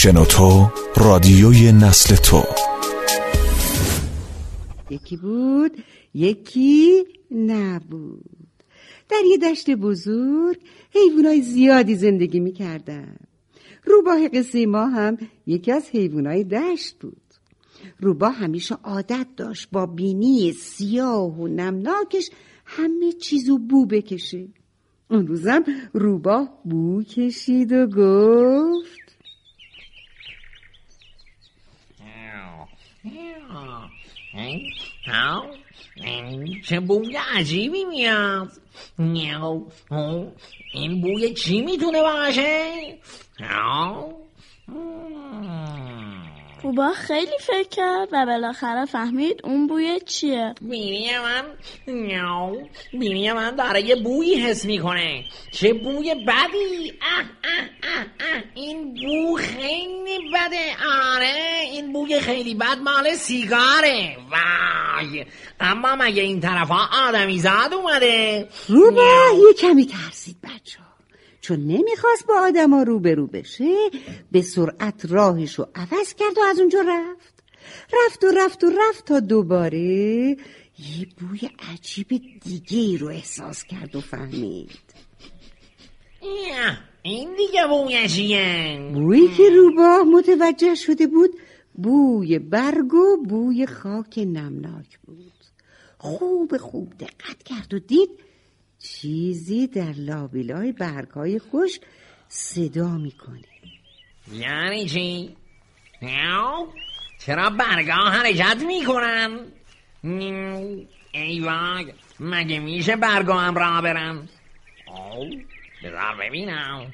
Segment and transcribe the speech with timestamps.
[0.00, 2.42] شنوتو رادیوی نسل تو.
[4.90, 5.72] یکی بود
[6.14, 8.64] یکی نبود.
[9.08, 10.58] در یه دشت بزرگ
[10.90, 13.16] حیوانای زیادی زندگی می‌کردن.
[13.84, 17.22] روباه قصه ما هم یکی از حیوانای دشت بود.
[18.00, 22.30] روباه همیشه عادت داشت با بینی سیاه و نمناکش
[22.64, 24.48] همه چیزو بو بکشه.
[25.10, 29.07] اون روزم روباه بو کشید و گفت
[36.64, 38.52] چه بوی عجیبی میاد
[40.72, 42.72] این بوی چی می‌تونه باشه
[46.62, 51.44] روبا خیلی فکر کرد و بالاخره فهمید اون بوی چیه بینی من
[52.92, 58.42] بینی من داره یه بویی حس می‌کنه چه بوی بدی اه اه اه اه.
[58.54, 60.76] این بو خیلی بده
[61.14, 61.47] آره
[62.20, 64.16] خیلی بد مال سیگاره.
[64.30, 65.26] وای.
[65.60, 70.78] اما مگه این طرف ها آدمی زاد اومده؟ روبا یه کمی ترسید بچه
[71.48, 73.74] چون نمی‌خواست با آدما روبرو بشه
[74.32, 77.34] به سرعت راهشو عوض کرد و از اونجا رفت.
[78.06, 80.36] رفت و رفت و رفت تا دوباره
[80.78, 81.40] یه بوی
[81.72, 82.08] عجیب
[82.44, 84.78] دیگه ای رو احساس کرد و فهمید.
[87.02, 91.30] این دیگه بوی چیه بویی که روباه متوجه شده بود
[91.82, 95.32] بوی برگ و بوی خاک نمناک بود
[95.98, 98.10] خوب خوب دقت کرد و دید
[98.78, 101.80] چیزی در لابیلای برگهای خوش
[102.28, 103.42] صدا می‌کنه
[104.32, 105.36] یعنی چی؟
[107.18, 109.40] چرا برگا حرکت می‌کنن؟
[111.12, 111.40] ای
[112.20, 114.28] مگه میشه برگا هم را برن؟
[115.84, 116.92] بذار ببینم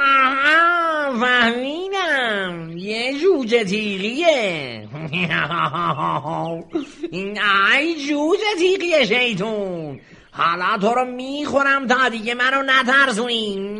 [0.00, 2.76] آها فهمیدم.
[2.76, 4.88] یه جوجه تیغیه.
[7.72, 10.00] ای جوجه تیغی شیطون.
[10.32, 13.76] حالا تو رو می‌خورم تا دیگه منو نترسونی.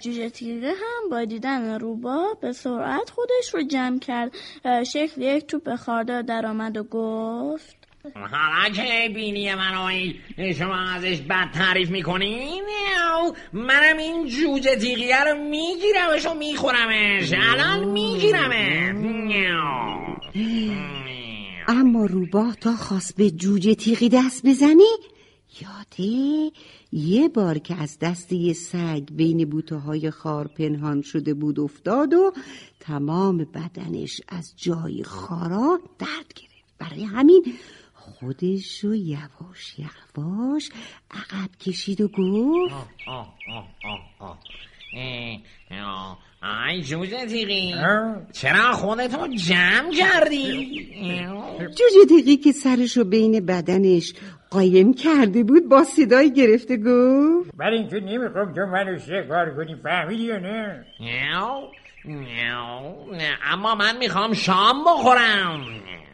[0.00, 4.32] جوجه تیغه هم با دیدن روبا به سرعت خودش رو جمع کرد.
[4.92, 7.81] شکل یک توپ خاردار در آمد و گفت
[8.14, 10.12] حالا که بینی منو
[10.52, 12.62] شما ازش بد تعریف می‌کنین؟
[13.52, 17.32] منم این جوجه تیغیه رو میگیرمش و میخورمش.
[17.32, 18.92] الان میگیرمه
[21.68, 24.88] اما روباه تا خواست به جوجه تیغی دست بزنی
[25.60, 26.50] یاده
[26.92, 32.14] یه بار که از دست یه سگ بین بوته های خار پنهان شده بود افتاد
[32.14, 32.32] و
[32.80, 36.52] تمام بدنش از جای خارا درد گرفت.
[36.78, 37.44] برای همین
[38.02, 40.70] خودش رو یواش یواش
[41.10, 42.74] عقب کشید و گفت
[46.68, 47.74] ای جوجه تیغی
[48.32, 50.66] چرا خودتو جمع کردی؟
[51.58, 54.14] جوجه تیغی که سرشو بین بدنش
[54.50, 60.22] قایم کرده بود با صدای گرفته گفت برای اینکه نمی‌خوام تو منو شکار کنی فهمیدی
[60.22, 60.84] یا نه؟
[62.04, 65.60] نه اما من می‌خوام شام بخورم.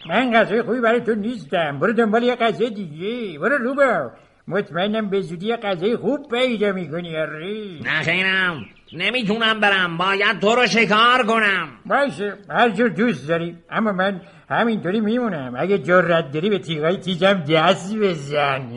[0.06, 1.78] من غذای خوبی برای تو نیستم.
[1.78, 3.38] برو دنبال یه غذای دیگه.
[3.38, 4.10] برو روبا
[4.48, 7.78] مطمئنم به زودی یه غذای خوب پیدا می‌کنی آره.
[7.84, 8.66] نه خیرم.
[8.92, 9.96] نمی‌تونم برم.
[9.96, 11.68] باید تو رو شکار کنم.
[11.86, 12.36] باشه.
[12.50, 13.56] هر جور دوست داری.
[13.70, 14.20] اما من
[14.50, 15.54] همینطوری میمونم.
[15.58, 18.68] اگه جرأت داری به تیغای تیجم دست بزن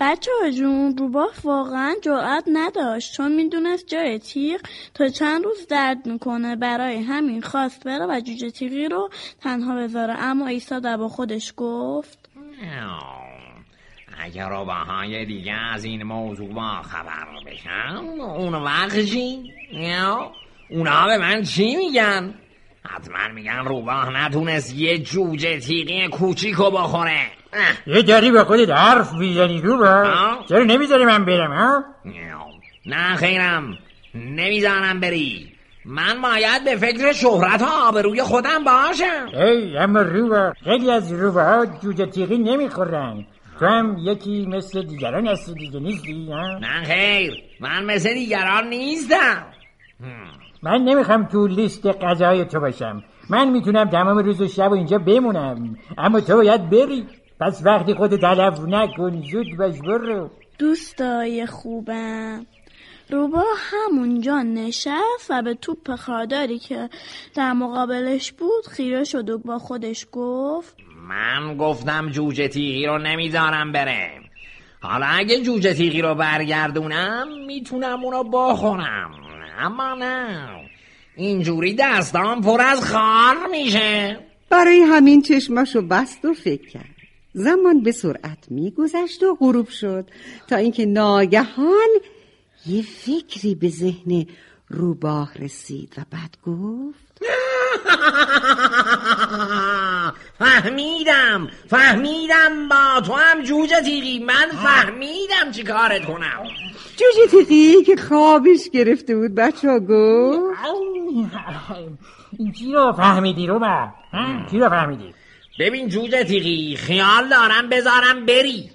[0.00, 4.60] بچه ها جون روباه واقعا جرأت نداشت چون می‌دونست جای تیغ
[4.94, 9.10] تا چند روز درد می‌کنه برای همین خواست بره و جوجه تیغی رو
[9.40, 12.28] تنها بذاره اما ایسا با خودش گفت
[14.20, 19.52] اگر روباهای دیگه از این موضوع با خبر بشن اون وقت چی؟
[20.70, 22.34] اونا به من چی میگن؟
[22.82, 27.37] حتما میگن روباه نتونست یه جوجه تیغی کوچیکو بخوره
[27.86, 30.04] یه داری به خودت حرف می‌زنی روبا
[30.48, 31.84] چرا نمی‌ذاری من برم ها؟
[32.86, 33.78] نه خیرم
[34.14, 35.52] نمی‌زنم بری
[35.84, 41.66] من باید به فکر شهرت ها آبروی خودم باشم ای اما روبا خیلی از روباها
[41.66, 43.26] جوجه تیغی نمی‌خورن
[43.60, 49.46] تو هم یکی مثل دیگران هستی دیگه نیستی ها؟ نه خیر من مثل دیگران نیستم
[50.62, 54.98] من نمی‌خوام تو لیست غذای تو باشم من می‌تونم تمام روز و شب و اینجا
[54.98, 57.06] بمونم اما تو باید بری
[57.40, 62.46] پس وقتی خود تلف نکن زود باش برو دوستای خوبم
[63.10, 66.88] روبا همونجا نشست و به توپ خارداری که
[67.34, 70.76] در مقابلش بود خیره شد و با خودش گفت
[71.08, 74.10] من گفتم جوجه تیغی رو نمی‌ذارم بره
[74.80, 79.10] حالا اگه جوجه تیغی رو برگردونم می‌تونم اونو بخورم.
[79.58, 80.48] اما نه
[81.16, 84.18] اینجوری دستام پر از خار میشه.
[84.50, 86.97] برای همین چشماشو بست و فکر کرد.
[87.38, 90.10] زمان به سرعت میگذشت و غروب شد
[90.48, 91.88] تا اینکه ناگهان
[92.66, 94.26] یه فکری به ذهن
[94.68, 97.18] روباه رسید و بعد گفت
[100.38, 104.18] فهمیدم فهمیدم با تو هم جوجه تیغی.
[104.18, 106.44] من فهمیدم چی کارت کنم.
[106.96, 110.58] جوجه تیغی که خوابش گرفته بود بچه ها گفت
[112.38, 113.88] این چی رو فهمیدی رو با
[114.50, 115.14] چی رو فهمیدی؟
[115.58, 118.70] ببین جوجه تیغی خیال دارم بذارم بری؟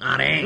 [0.00, 0.42] آره.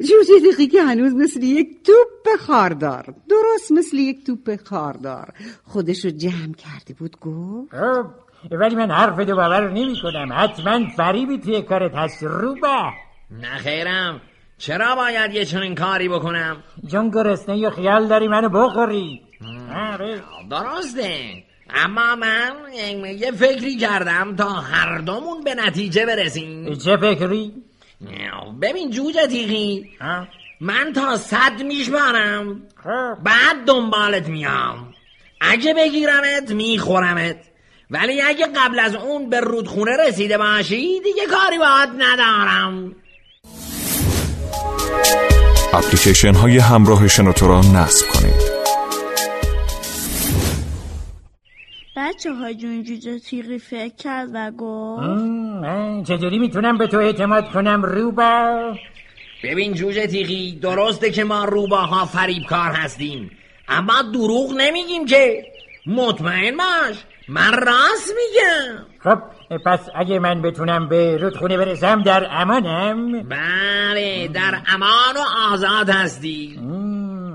[0.00, 5.34] جوجه تیغی که هنوز مثل یک توپ خاردار درست مثل یک توپ خاردار
[5.64, 7.70] خودشو جمع کرده بود گفت.
[7.70, 8.06] خب
[8.50, 12.92] ولی من حرف دو باور نمی کنم حتما فریبی توی کارت هست رو با
[13.30, 14.20] نه خیرم.
[14.58, 19.20] چرا باید یه چنین کاری بکنم؟ چون گرسنه یا خیال داری منو بخوری؟
[19.92, 20.22] آره.
[20.50, 21.32] درسته.
[21.74, 22.52] اما من
[23.18, 26.74] یه فکری کردم تا هر دومون به نتیجه برسیم.
[26.74, 27.52] چه فکری؟
[28.62, 29.90] ببین جوجه تیغی.
[30.00, 30.26] ها؟
[30.60, 32.62] من تا صد میشمارم.
[32.84, 33.24] خب.
[33.24, 34.94] بعد دنبالت میام.
[35.40, 37.36] اگه بگیرمت میخورمت.
[37.90, 42.94] ولی اگه قبل از اون به رودخونه رسیده باشی دیگه کاری باید ندارم.
[45.72, 48.57] اپلیکیشن های همراه شنوتو را نصب کنید.
[52.08, 55.02] بچه ها جون جوجه تیغی فکر کرد و گفت
[55.62, 58.74] من چجوری می‌تونم به تو اعتماد کنم رو با
[59.44, 63.30] ببین جوجه تیغی درسته که ما روباها فریبکار هستیم
[63.68, 65.44] اما دروغ نمیگیم که.
[65.86, 66.96] مطمئن باش
[67.28, 68.84] من راست میگم.
[68.98, 69.18] خب
[69.66, 76.58] پس اگه من بتونم به رودخونه برسم در امانم؟ بله در امان و آزاد هستی.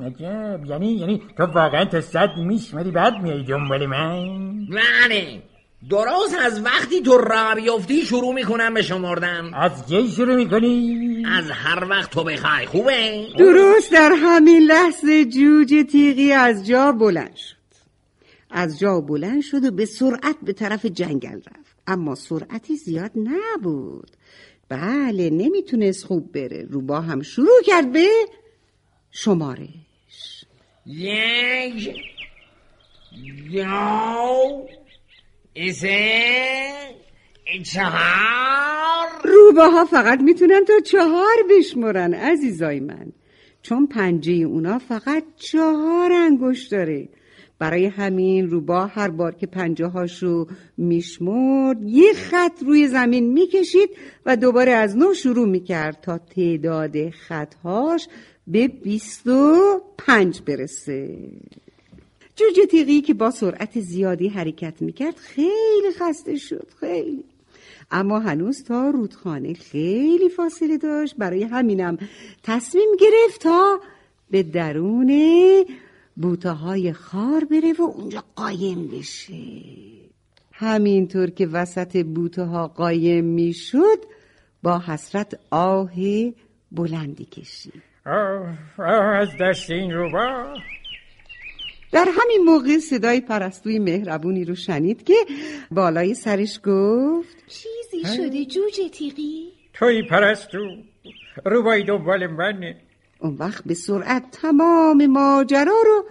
[0.06, 5.42] عجب یعنی یعنی تو واقعا تا صد میشمری بعد میای دنبال من؟ بله.
[5.90, 11.52] درست از وقتی تو را بیفتی شروع می‌کنم به شمردن از کی شروع می‌کنی؟ از
[11.52, 17.56] هر وقت تو بخوای خوبه؟ درست در همین لحظه جوجه تیغی از جا بلند شد.
[18.52, 21.76] از جا بلند شد و به سرعت به طرف جنگل رفت.
[21.88, 24.12] اما سرعتی زیاد نبود.
[24.70, 26.68] بله نمی‌تونست خوب بره.
[26.70, 28.08] روبا هم شروع کرد به
[29.12, 29.70] شمارش
[30.86, 31.96] یک
[33.54, 34.68] دو
[35.72, 36.24] سه
[37.64, 43.12] چهار روباها فقط می‌تونن تا چهار بشمرن عزیزای من.
[43.62, 47.10] چون پنجه اونا فقط چهار انگشت داره.
[47.60, 50.48] برای همین روبا هر بار که پنجه هاشو
[50.78, 53.90] میشمرد یه خط روی زمین می‌کشید
[54.26, 58.08] و دوباره از نو شروع می‌کرد تا تعداد خطهاش
[58.48, 61.18] به بیست و پنج برسه.
[62.36, 67.24] جوجه تیغی که با سرعت زیادی حرکت می‌کرد خیلی خسته شد خیلی.
[67.92, 71.16] اما هنوز تا رودخانه خیلی فاصله داشت.
[71.18, 71.98] برای همینم
[72.44, 73.80] تصمیم گرفت تا
[74.30, 75.12] به درون
[76.16, 79.52] بوته های خار بره و اونجا قایم بشه.
[80.52, 84.00] همینطور که وسط بوته ها قایم می‌شد
[84.64, 85.92] با حسرت آه
[86.72, 87.93] بلندی کشید.
[88.06, 90.58] از دست این رو با.
[91.92, 95.14] در همین موقع صدای پرستوی مهربونی رو شنید که
[95.72, 100.60] بالای سرش گفت چیزی شده جوجه تیغی؟ توی پرستو
[101.46, 102.82] روبایی دنبال منه
[103.20, 106.06] اون وقت به سرعت تمام ماجرا رو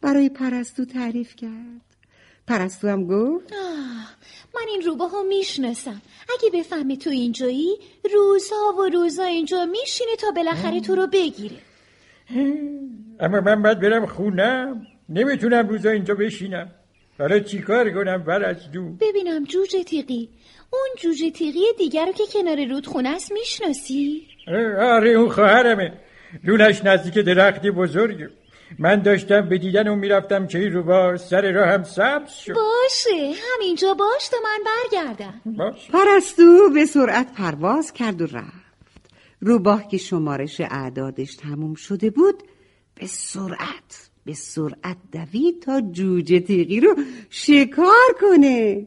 [0.00, 1.85] برای پرستو تعریف کرد.
[2.48, 3.52] پرستو هم گفت.
[3.52, 4.16] آه
[4.54, 6.02] من این روباها می‌شناسم.
[6.38, 7.76] اگه بفهمه تو اینجایی
[8.14, 11.56] روزها و روزها اینجا میشینه تا بالاخره تو رو بگیره.
[13.20, 14.86] اما من باید برم خونم.
[15.08, 16.70] نمی‌تونم روزا اینجا بشینم.
[17.18, 20.28] حالا چیکار کنم پرستو ببینم جوجه تیغی.
[20.70, 24.26] اون جوجه تیغی دیگر رو که کنار رودخونه است می‌شناسی؟
[24.78, 25.92] آره اون خواهرمه.
[26.44, 28.30] لونش نزدیک درختی بزرگه
[28.78, 32.54] من داشتم به دیدن اون می‌رفتم که این روبا سر راه هم سبز شد.
[32.54, 35.40] باشه همینجا باش تا من برگردم.
[35.56, 35.90] باش.
[35.90, 38.66] پرستو به سرعت پرواز کرد و رفت.
[39.40, 42.42] روباه که شمارش اعدادش تموم شده بود
[42.94, 46.96] به سرعت به سرعت دوید تا جوجه تیغی رو
[47.30, 48.86] شکار کنه.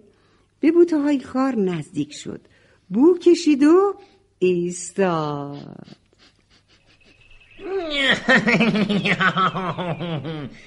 [0.59, 2.41] به بوته های خار نزدیک شد.
[2.89, 3.93] بو کشید و
[4.39, 5.87] ایستاد.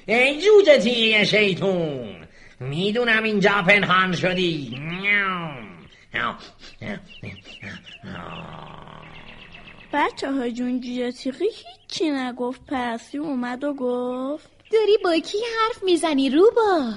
[0.06, 2.26] ای جوجه تیری شیطون
[2.60, 4.78] می‌دونم اینجا پنهان شدی
[9.92, 12.66] بچه های جون جوجه تیغی هیچی نگفت.
[12.66, 14.50] پرسی اومد و گفت.
[14.72, 16.94] داری با کی حرف می‌زنی روبا؟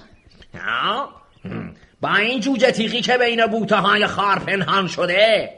[2.01, 5.49] با این جوجه تیغی که بین بوته های خار پنهان شده.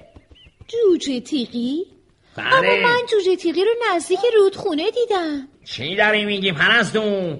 [0.67, 1.96] جوجه تیغی؟
[2.37, 2.47] بله.
[2.57, 5.47] اما من جوجه تیغی رو نزدیک رودخونه دیدم.
[5.65, 7.39] چی داری میگی پرستون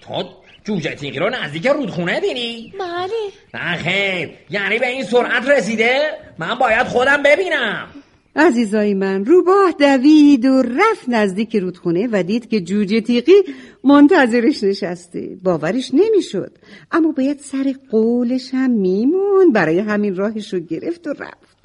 [0.00, 0.24] تو
[0.64, 3.08] جوجه تیغی رو نزدیک رودخونه دیدی؟ بله.
[3.54, 7.88] نه خیر یعنی به این سرعت رسیده؟ من باید خودم ببینم.
[8.36, 13.32] عزیزای من روباه دوید و رفت نزدیک رودخونه و دید که جوجه تیغی
[13.84, 15.36] منتظرش نشسته.
[15.42, 16.52] باورش نمی‌شد.
[16.90, 21.57] اما باید سر قولش هم میمون برای همین راهش رو گرفت و رفت.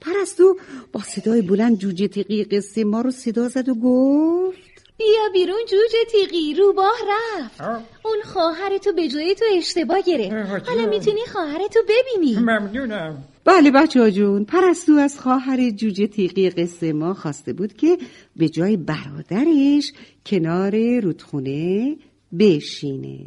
[0.00, 0.56] پرستو
[0.92, 4.58] با صدای بلند جوجه تیغی قصه ما رو صدا زد و گفت
[4.98, 7.60] بیا بیرون جوجه تیغی روباه رفت.
[8.04, 10.68] اون خواهر تو به جای تو اشتباه گرفت.
[10.68, 12.36] حالا می‌تونی خواهر تو ببینی.
[12.40, 13.24] ممنونم.
[13.44, 17.98] بله بچه ها جون پرستو از خواهر جوجه تیغی قصه ما خواسته بود که
[18.36, 19.92] به جای برادرش
[20.26, 21.96] کنار رودخونه
[22.38, 23.18] بشینه.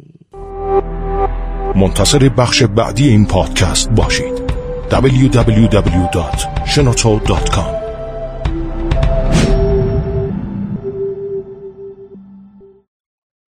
[1.76, 3.90] منتظر بخش بعدی این پادکست.
[3.90, 4.49] باشید.
[4.90, 7.79] www.shenoto.com